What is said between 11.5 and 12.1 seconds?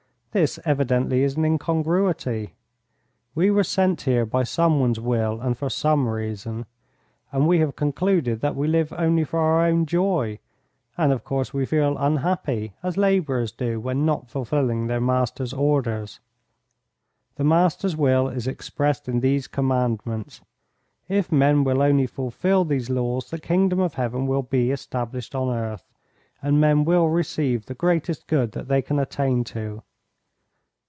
we feel